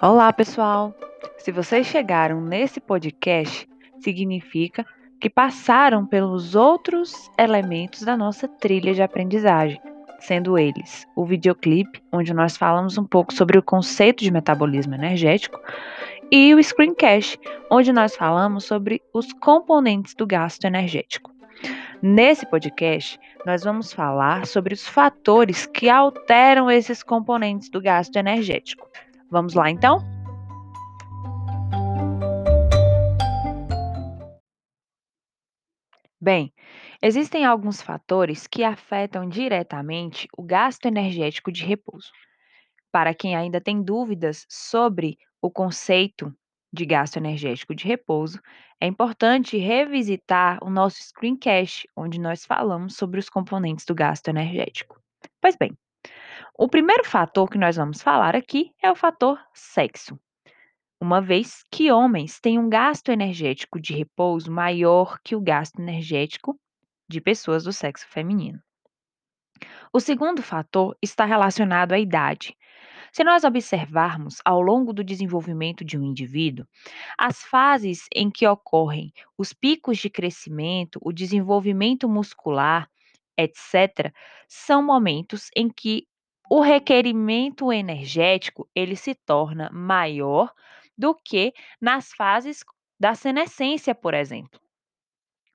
[0.00, 0.94] Olá, pessoal!
[1.38, 4.86] Se vocês chegaram nesse podcast, significa
[5.20, 9.80] que passaram pelos outros elementos da nossa trilha de aprendizagem,
[10.20, 15.60] sendo eles o videoclipe, onde nós falamos um pouco sobre o conceito de metabolismo energético,
[16.30, 17.36] e o screencast,
[17.68, 21.32] onde nós falamos sobre os componentes do gasto energético.
[22.00, 28.88] Nesse podcast, nós vamos falar sobre os fatores que alteram esses componentes do gasto energético.
[29.30, 29.98] Vamos lá então?
[36.20, 36.52] Bem,
[37.00, 42.10] existem alguns fatores que afetam diretamente o gasto energético de repouso.
[42.90, 46.34] Para quem ainda tem dúvidas sobre o conceito
[46.72, 48.40] de gasto energético de repouso,
[48.80, 55.00] é importante revisitar o nosso screencast, onde nós falamos sobre os componentes do gasto energético.
[55.40, 55.76] Pois bem,
[56.60, 60.18] o primeiro fator que nós vamos falar aqui é o fator sexo,
[61.00, 66.58] uma vez que homens têm um gasto energético de repouso maior que o gasto energético
[67.08, 68.60] de pessoas do sexo feminino.
[69.92, 72.56] O segundo fator está relacionado à idade.
[73.12, 76.66] Se nós observarmos ao longo do desenvolvimento de um indivíduo,
[77.16, 82.90] as fases em que ocorrem os picos de crescimento, o desenvolvimento muscular,
[83.36, 84.12] etc.,
[84.48, 86.08] são momentos em que
[86.50, 90.52] o requerimento energético ele se torna maior
[90.96, 92.64] do que nas fases
[92.98, 94.58] da senescência, por exemplo,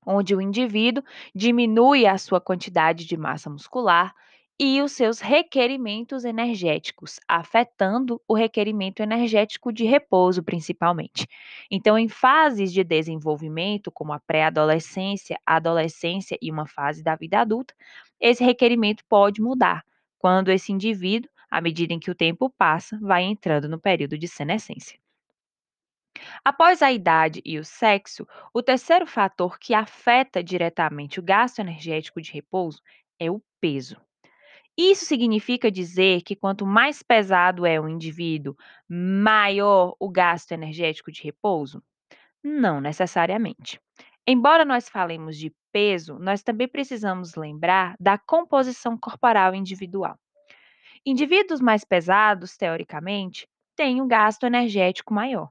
[0.05, 4.13] onde o indivíduo diminui a sua quantidade de massa muscular
[4.59, 11.27] e os seus requerimentos energéticos, afetando o requerimento energético de repouso, principalmente.
[11.71, 17.39] Então, em fases de desenvolvimento, como a pré-adolescência, a adolescência e uma fase da vida
[17.41, 17.73] adulta,
[18.21, 19.83] esse requerimento pode mudar
[20.23, 24.25] quando esse indivíduo, à medida em que o tempo passa, vai entrando no período de
[24.25, 24.97] senescência.
[26.45, 32.21] Após a idade e o sexo, o terceiro fator que afeta diretamente o gasto energético
[32.21, 32.81] de repouso
[33.19, 33.97] é o peso.
[34.77, 38.55] Isso significa dizer que quanto mais pesado é o indivíduo,
[38.87, 41.83] maior o gasto energético de repouso?
[42.41, 43.82] Não necessariamente.
[44.25, 50.17] Embora nós falemos de peso, nós também precisamos lembrar da composição corporal individual.
[51.05, 55.49] Indivíduos mais pesados, teoricamente, têm um gasto energético maior.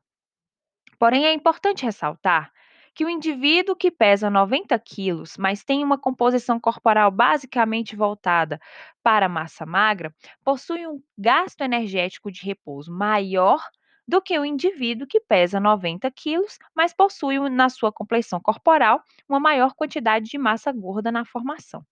[0.99, 2.51] Porém, é importante ressaltar
[2.95, 8.59] que o indivíduo que pesa 90 quilos, mas tem uma composição corporal basicamente voltada
[9.03, 13.63] para a massa magra, possui um gasto energético de repouso maior
[14.07, 19.41] do que o indivíduo que pesa 90 quilos, mas possui na sua complexão corporal uma
[19.41, 21.85] maior quantidade de massa gorda na formação.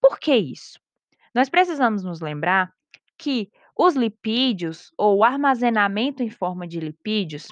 [0.00, 0.80] Por que isso?
[1.34, 2.72] Nós precisamos nos lembrar
[3.18, 7.48] que os lipídios, ou o armazenamento em forma de lipídios,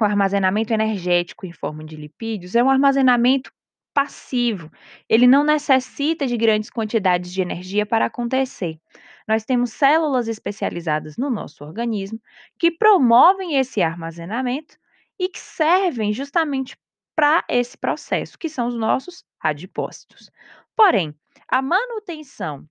[0.00, 3.50] o armazenamento energético em forma de lipídios é um armazenamento
[3.96, 4.70] passivo.
[5.08, 8.78] Ele não necessita de grandes quantidades de energia para acontecer.
[9.26, 12.20] Nós temos células especializadas no nosso organismo
[12.58, 14.76] que promovem esse armazenamento
[15.18, 16.76] e que servem justamente
[17.14, 20.30] para esse processo, que são os nossos adipócitos.
[20.76, 21.14] Porém,
[21.48, 22.68] a manutenção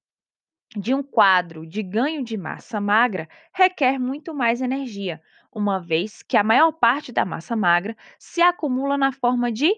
[0.78, 5.19] de um quadro de ganho de massa magra requer muito mais energia,
[5.52, 9.74] uma vez que a maior parte da massa magra se acumula na forma de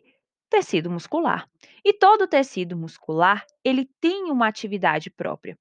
[0.50, 1.48] tecido muscular.
[1.84, 5.58] E todo tecido muscular, ele tem uma atividade própria.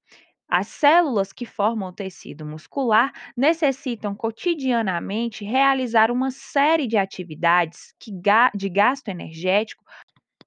[0.49, 8.11] As células que formam o tecido muscular necessitam cotidianamente realizar uma série de atividades que,
[8.55, 9.83] de gasto energético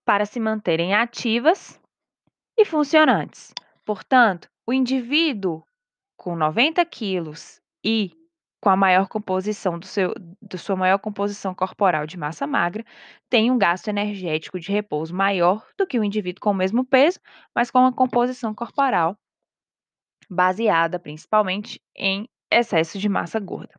[0.05, 1.79] para se manterem ativas
[2.59, 3.53] e funcionantes.
[3.85, 5.63] Portanto, o indivíduo
[6.17, 8.13] com 90 quilos e
[8.61, 12.85] com a maior composição do seu, do sua maior composição corporal de massa magra,
[13.29, 17.19] tem um gasto energético de repouso maior do que o indivíduo com o mesmo peso,
[17.55, 19.17] mas com uma composição corporal
[20.29, 23.75] baseada principalmente em excesso de massa gorda.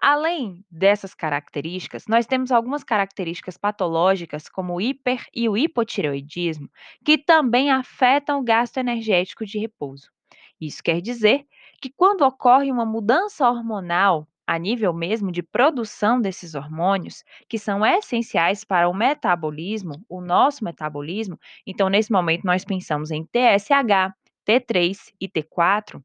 [0.00, 6.70] Além dessas características, nós temos algumas características patológicas, como o hiper e o hipotireoidismo,
[7.04, 10.10] que também afetam o gasto energético de repouso.
[10.60, 11.46] Isso quer dizer
[11.80, 17.84] que quando ocorre uma mudança hormonal a nível mesmo de produção desses hormônios, que são
[17.84, 24.14] essenciais para o metabolismo, o nosso metabolismo, então nesse momento nós pensamos em TSH,
[24.46, 26.02] T3 e T4,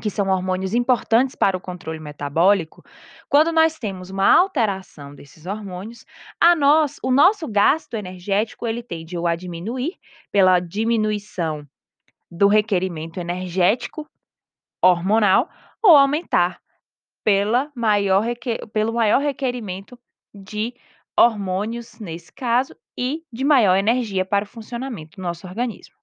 [0.00, 2.82] que são hormônios importantes para o controle metabólico,
[3.28, 6.06] quando nós temos uma alteração desses hormônios,
[6.40, 9.98] a nós, o nosso gasto energético ele tende a diminuir
[10.32, 11.66] pela diminuição
[12.30, 14.08] do requerimento energético
[14.82, 15.48] hormonal
[15.82, 16.60] ou aumentar
[17.24, 19.98] pela maior reque pelo maior requerimento
[20.34, 20.74] de
[21.18, 25.94] hormônios, nesse caso, e de maior energia para o funcionamento do nosso organismo.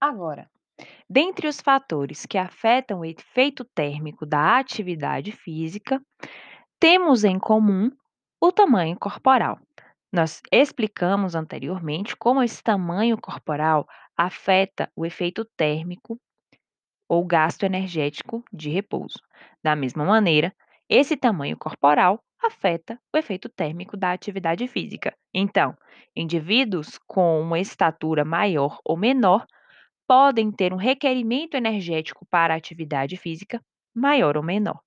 [0.00, 0.50] Agora,
[1.08, 6.00] dentre os fatores que afetam o efeito térmico da atividade física,
[6.78, 7.90] temos em comum
[8.40, 9.58] o tamanho corporal.
[10.12, 16.18] Nós explicamos anteriormente como esse tamanho corporal afeta o efeito térmico
[17.08, 19.20] ou gasto energético de repouso.
[19.62, 20.54] Da mesma maneira,
[20.88, 25.14] esse tamanho corporal afeta o efeito térmico da atividade física.
[25.34, 25.76] Então,
[26.16, 29.46] indivíduos com uma estatura maior ou menor
[30.08, 33.60] podem ter um requerimento energético para a atividade física
[33.94, 34.80] maior ou menor.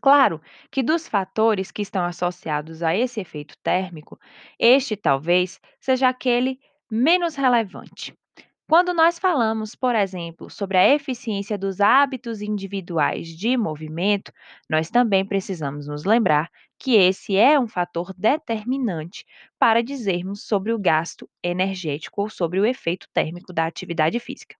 [0.00, 0.40] Claro
[0.70, 4.18] que dos fatores que estão associados a esse efeito térmico,
[4.58, 6.58] este talvez seja aquele
[6.90, 8.14] menos relevante.
[8.68, 14.32] Quando nós falamos, por exemplo, sobre a eficiência dos hábitos individuais de movimento,
[14.70, 19.24] nós também precisamos nos lembrar que esse é um fator determinante
[19.58, 24.56] para dizermos sobre o gasto energético ou sobre o efeito térmico da atividade física.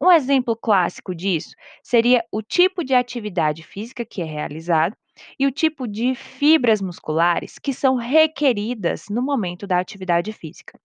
[0.00, 4.96] Um exemplo clássico disso seria o tipo de atividade física que é realizado
[5.38, 10.78] e o tipo de fibras musculares que são requeridas no momento da atividade física.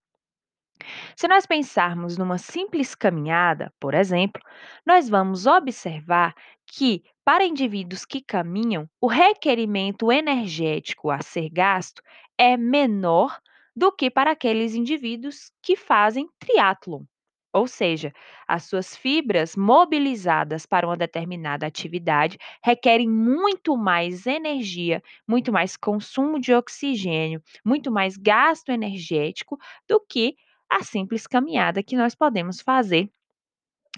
[1.16, 4.42] Se nós pensarmos numa simples caminhada, por exemplo,
[4.86, 6.34] nós vamos observar
[6.66, 12.02] que, para indivíduos que caminham, o requerimento energético a ser gasto
[12.38, 13.40] é menor
[13.76, 17.04] do que para aqueles indivíduos que fazem triatlon.
[17.54, 18.14] Ou seja,
[18.48, 26.40] as suas fibras mobilizadas para uma determinada atividade requerem muito mais energia, muito mais consumo
[26.40, 29.58] de oxigênio, muito mais gasto energético
[29.88, 30.36] do que
[30.70, 33.10] a simples caminhada que nós podemos fazer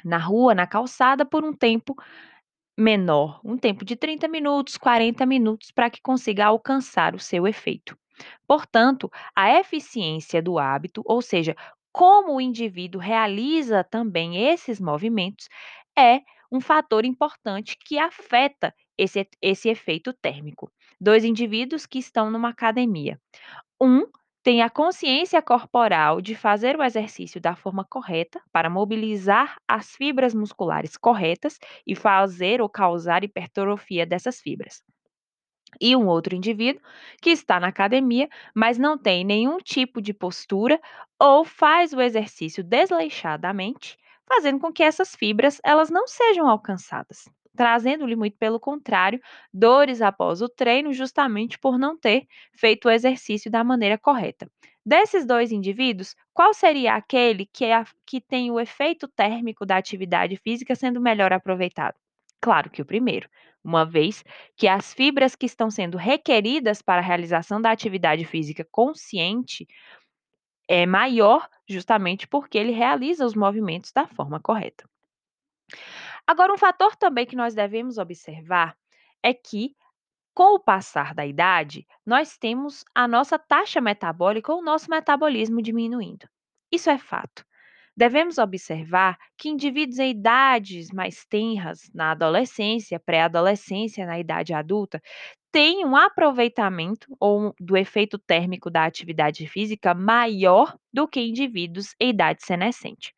[0.04, 1.96] na rua, na calçada, por um tempo
[2.78, 7.98] menor, um tempo de 30 minutos, 40 minutos, para que consiga alcançar o seu efeito.
[8.48, 11.56] Portanto, a eficiência do hábito, ou seja,
[11.94, 15.48] como o indivíduo realiza também esses movimentos,
[15.98, 20.72] é um fator importante que afeta esse, esse efeito térmico.
[21.02, 23.20] Dois indivíduos que estão numa academia.
[23.82, 24.04] Um
[24.44, 30.34] tem a consciência corporal de fazer o exercício da forma correta para mobilizar as fibras
[30.34, 34.84] musculares corretas e fazer ou causar hipertrofia dessas fibras.
[35.80, 36.82] E um outro indivíduo
[37.22, 40.80] que está na academia, mas não tem nenhum tipo de postura
[41.20, 43.98] ou faz o exercício desleixadamente,
[44.28, 47.26] fazendo com que essas fibras elas não sejam alcançadas
[47.56, 49.20] trazendo-lhe muito pelo contrário,
[49.54, 54.50] dores após o treino, justamente por não ter feito o exercício da maneira correta.
[54.86, 59.78] Desses dois indivíduos, qual seria aquele que, é a, que tem o efeito térmico da
[59.78, 61.96] atividade física sendo melhor aproveitado?
[62.44, 63.30] Claro que o primeiro,
[63.64, 64.22] uma vez
[64.58, 69.66] que as fibras que estão sendo requeridas para a realização da atividade física consciente
[70.68, 74.84] é maior, justamente porque ele realiza os movimentos da forma correta.
[76.28, 78.76] Agora, um fator também que nós devemos observar
[79.24, 79.74] é que,
[80.34, 85.62] com o passar da idade, nós temos a nossa taxa metabólica ou o nosso metabolismo
[85.62, 86.28] diminuindo.
[86.70, 87.46] Isso é fato.
[87.96, 95.02] Devemos observar que indivíduos em idades mais tenras, na adolescência, pré-adolescência, na idade adulta,
[95.52, 102.10] têm um aproveitamento ou do efeito térmico da atividade física maior do que indivíduos em
[102.10, 103.14] idade senescente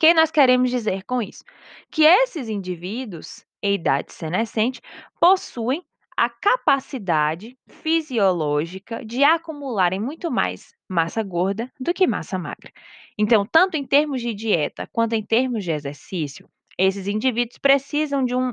[0.00, 1.44] que nós queremos dizer com isso?
[1.90, 4.80] Que esses indivíduos em idade senescente
[5.20, 5.84] possuem
[6.20, 12.70] a capacidade fisiológica de acumularem muito mais massa gorda do que massa magra.
[13.16, 16.46] Então, tanto em termos de dieta quanto em termos de exercício,
[16.76, 18.52] esses indivíduos precisam de um,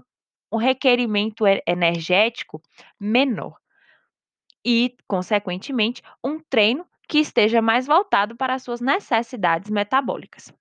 [0.50, 2.62] um requerimento energético
[2.98, 3.58] menor
[4.66, 10.54] e, consequentemente, um treino que esteja mais voltado para as suas necessidades metabólicas.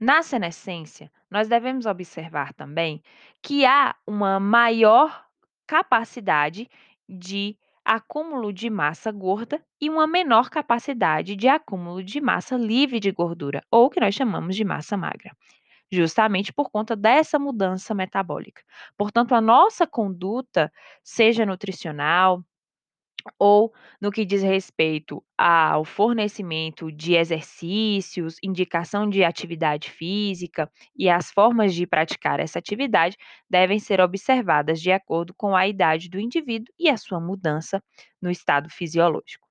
[0.00, 3.02] Na senescência, nós devemos observar também
[3.42, 5.28] que há uma maior
[5.70, 6.68] capacidade
[7.08, 13.12] de acúmulo de massa gorda e uma menor capacidade de acúmulo de massa livre de
[13.12, 15.30] gordura, ou que nós chamamos de massa magra,
[15.92, 18.62] justamente por conta dessa mudança metabólica.
[18.96, 20.72] Portanto, a nossa conduta,
[21.04, 22.44] seja nutricional,
[23.38, 31.30] ou no que diz respeito ao fornecimento de exercícios, indicação de atividade física e as
[31.30, 33.16] formas de praticar essa atividade
[33.48, 37.82] devem ser observadas de acordo com a idade do indivíduo e a sua mudança
[38.20, 39.48] no estado fisiológico.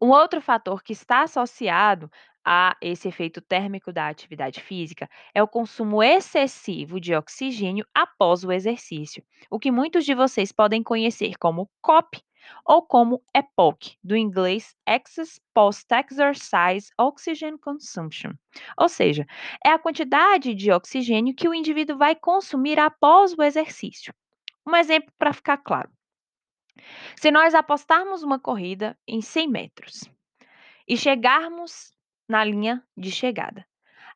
[0.00, 2.10] Um outro fator que está associado
[2.44, 8.52] a esse efeito térmico da atividade física é o consumo excessivo de oxigênio após o
[8.52, 12.22] exercício, o que muitos de vocês podem conhecer como COP
[12.64, 18.32] ou como EPOC, do inglês Excess Post-Exercise Oxygen Consumption.
[18.78, 19.26] Ou seja,
[19.64, 24.12] é a quantidade de oxigênio que o indivíduo vai consumir após o exercício.
[24.66, 25.90] Um exemplo para ficar claro.
[27.16, 30.10] Se nós apostarmos uma corrida em 100 metros
[30.88, 31.92] e chegarmos
[32.30, 33.66] na linha de chegada,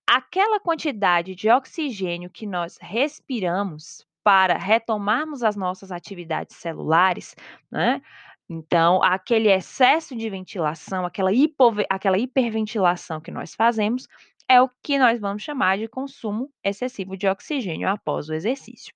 [0.06, 7.34] aquela quantidade de oxigênio que nós respiramos para retomarmos as nossas atividades celulares,
[7.70, 8.00] né?
[8.48, 11.30] Então, aquele excesso de ventilação, aquela,
[11.90, 14.06] aquela hiperventilação que nós fazemos,
[14.48, 18.94] é o que nós vamos chamar de consumo excessivo de oxigênio após o exercício.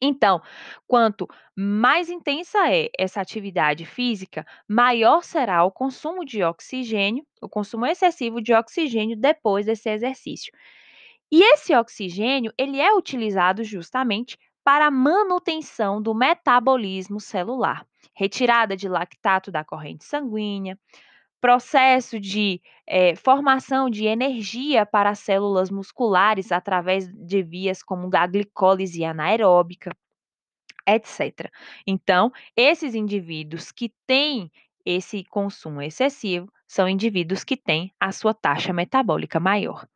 [0.00, 0.42] Então,
[0.86, 1.26] quanto
[1.56, 8.40] mais intensa é essa atividade física, maior será o consumo de oxigênio, o consumo excessivo
[8.42, 10.52] de oxigênio depois desse exercício.
[11.32, 18.88] E esse oxigênio, ele é utilizado justamente para a manutenção do metabolismo celular, retirada de
[18.88, 20.78] lactato da corrente sanguínea,
[21.46, 28.26] processo de eh, formação de energia para as células musculares através de vias como a
[28.26, 29.96] glicólise anaeróbica,
[30.84, 31.48] etc.
[31.86, 34.50] Então, esses indivíduos que têm
[34.84, 39.86] esse consumo excessivo são indivíduos que têm a sua taxa metabólica maior.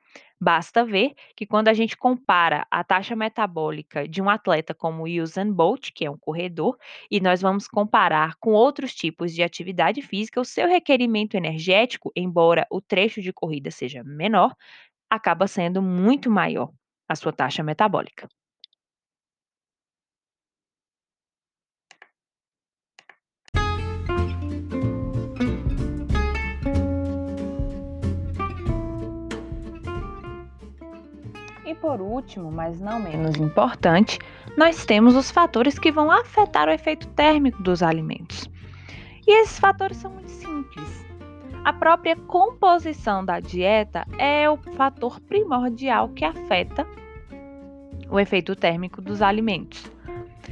[0.43, 5.53] Basta ver que quando a gente compara a taxa metabólica de um atleta como Usain
[5.53, 6.79] Bolt, que é um corredor,
[7.11, 12.67] e nós vamos comparar com outros tipos de atividade física, o seu requerimento energético, embora
[12.71, 14.55] o trecho de corrida seja menor,
[15.11, 16.73] acaba sendo muito maior
[17.09, 18.29] a sua taxa metabólica.
[31.81, 34.19] Por último, mas não menos importante,
[34.57, 38.49] nós temos os fatores que vão afetar o efeito térmico dos alimentos.
[39.27, 41.07] E esses fatores são muito simples.
[41.65, 46.87] A própria composição da dieta é o fator primordial que afeta
[48.11, 49.91] o efeito térmico dos alimentos.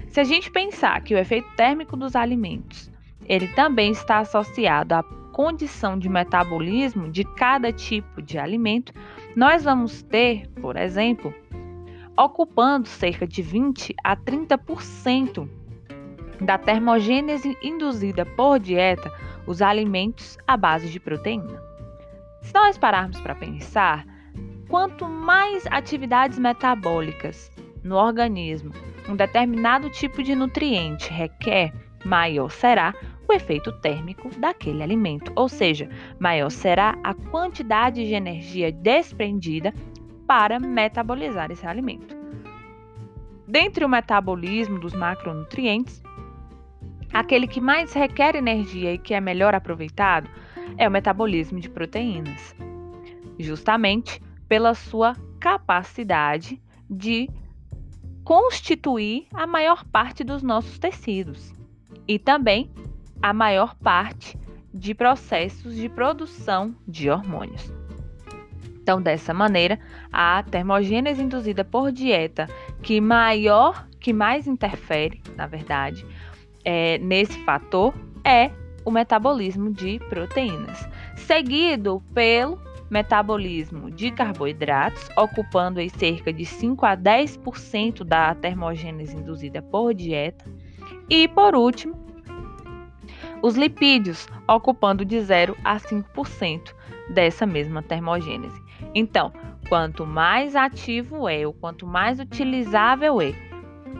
[0.09, 2.91] Se a gente pensar que o efeito térmico dos alimentos,
[3.27, 8.93] ele também está associado à condição de metabolismo de cada tipo de alimento,
[9.39, 11.33] nós vamos ter, por exemplo,
[12.17, 15.49] ocupando cerca de 20 a 30%
[16.41, 19.13] da termogênese induzida por dieta
[19.47, 21.63] os alimentos à base de proteína.
[22.43, 24.05] Se nós pararmos para pensar,
[24.69, 27.49] quanto mais atividades metabólicas
[27.85, 28.73] no organismo
[29.09, 31.73] um determinado tipo de nutriente requer,
[32.05, 32.93] maior será
[33.29, 39.75] o efeito térmico daquele alimento, ou seja, maior será a quantidade de energia desprendida
[40.27, 42.17] para metabolizar esse alimento.
[43.47, 46.03] Dentre o metabolismo dos macronutrientes,
[47.13, 50.29] aquele que mais requer energia e que é melhor aproveitado
[50.77, 52.55] é o metabolismo de proteínas,
[53.39, 57.29] justamente pela sua capacidade de
[58.25, 61.55] constituir a maior parte dos nossos tecidos
[62.07, 62.71] e também
[63.23, 64.39] a maior parte
[64.73, 67.73] de processos de produção de hormônios.
[68.81, 69.79] Então, dessa maneira,
[70.11, 72.49] a termogênese induzida por dieta,
[72.83, 76.07] que maior, que mais interfere, na verdade,
[76.65, 77.93] é, nesse fator,
[78.25, 78.51] é
[78.85, 82.59] o metabolismo de proteínas, seguido pelo
[82.91, 90.47] metabolismo de carboidratos, ocupando aí cerca de 5 a 10% da termogênese induzida por dieta,
[91.11, 92.08] e por último,
[93.43, 96.75] os lipídios, ocupando de 0 a 5%
[97.11, 98.61] dessa mesma termogênese.
[98.95, 99.33] Então,
[99.69, 103.35] quanto mais ativo é ou quanto mais utilizável é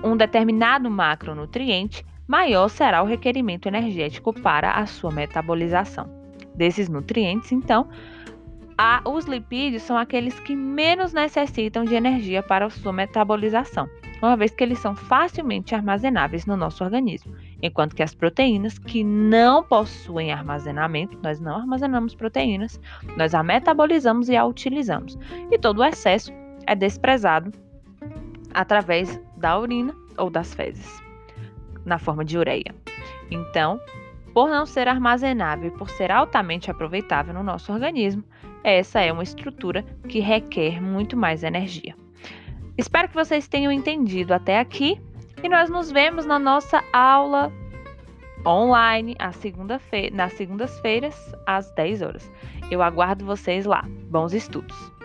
[0.03, 6.09] um determinado macronutriente, maior será o requerimento energético para a sua metabolização.
[6.55, 7.89] Desses nutrientes, então,
[8.77, 13.89] a, os lipídios são aqueles que menos necessitam de energia para a sua metabolização,
[14.23, 19.03] uma vez que eles são facilmente armazenáveis no nosso organismo, enquanto que as proteínas que
[19.03, 22.81] não possuem armazenamento, nós não armazenamos proteínas,
[23.17, 25.19] nós a metabolizamos e a utilizamos.
[25.51, 26.33] E todo o excesso
[26.67, 27.53] é desprezado
[28.55, 31.03] através da urina ou das fezes,
[31.85, 32.75] na forma de ureia.
[33.31, 33.81] Então,
[34.33, 38.23] por não ser armazenável e por ser altamente aproveitável no nosso organismo,
[38.63, 41.95] essa é uma estrutura que requer muito mais energia.
[42.77, 45.01] Espero que vocês tenham entendido até aqui
[45.43, 47.53] e nós nos vemos na nossa aula
[48.47, 49.81] online segunda
[50.13, 52.31] nas segundas-feiras, às 10 horas.
[52.71, 53.85] Eu aguardo vocês lá.
[54.11, 54.98] Bons estudos!